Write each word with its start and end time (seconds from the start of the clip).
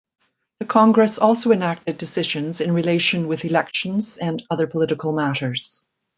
The 0.59 0.65
congress 0.65 1.19
also 1.19 1.51
enacted 1.51 1.99
decisions 1.99 2.59
in 2.59 2.73
relation 2.73 3.27
with 3.27 3.45
elections 3.45 4.17
and 4.17 4.41
other 4.49 4.65
political 4.65 5.13
matters. 5.13 5.87